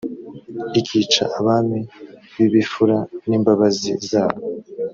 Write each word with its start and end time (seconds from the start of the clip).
ikica 0.79 1.23
abami 1.39 1.79
bibifura 2.35 2.97
nimbabazi 3.27 3.89
zabo 4.09 4.39